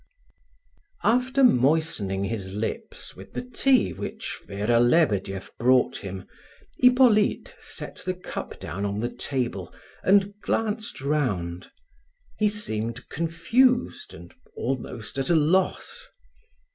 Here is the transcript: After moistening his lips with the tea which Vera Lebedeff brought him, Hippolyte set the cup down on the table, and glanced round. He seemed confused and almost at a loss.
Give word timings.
After 1.03 1.43
moistening 1.43 2.23
his 2.23 2.55
lips 2.55 3.15
with 3.15 3.33
the 3.33 3.43
tea 3.43 3.93
which 3.93 4.39
Vera 4.47 4.79
Lebedeff 4.79 5.51
brought 5.59 5.97
him, 5.99 6.25
Hippolyte 6.79 7.53
set 7.59 7.97
the 7.97 8.15
cup 8.15 8.59
down 8.59 8.83
on 8.83 8.99
the 8.99 9.13
table, 9.13 9.71
and 10.01 10.33
glanced 10.41 11.01
round. 11.01 11.69
He 12.39 12.49
seemed 12.49 13.09
confused 13.09 14.11
and 14.11 14.33
almost 14.55 15.19
at 15.19 15.29
a 15.29 15.35
loss. 15.35 16.07